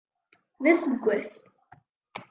D 0.63 0.65
aseggas. 0.71 1.33